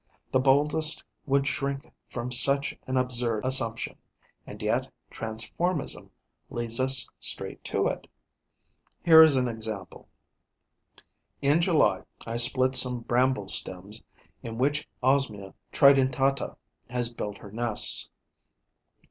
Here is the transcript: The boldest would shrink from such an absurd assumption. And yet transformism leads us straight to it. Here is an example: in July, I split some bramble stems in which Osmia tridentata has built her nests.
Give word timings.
The 0.31 0.39
boldest 0.39 1.03
would 1.27 1.45
shrink 1.45 1.93
from 2.09 2.31
such 2.31 2.75
an 2.87 2.97
absurd 2.97 3.45
assumption. 3.45 3.99
And 4.47 4.59
yet 4.59 4.91
transformism 5.11 6.09
leads 6.49 6.79
us 6.79 7.07
straight 7.19 7.63
to 7.65 7.85
it. 7.85 8.07
Here 9.05 9.21
is 9.21 9.35
an 9.35 9.47
example: 9.47 10.07
in 11.39 11.61
July, 11.61 12.01
I 12.25 12.37
split 12.37 12.73
some 12.73 13.01
bramble 13.01 13.47
stems 13.47 14.01
in 14.41 14.57
which 14.57 14.89
Osmia 15.03 15.53
tridentata 15.71 16.55
has 16.89 17.13
built 17.13 17.37
her 17.37 17.51
nests. 17.51 18.09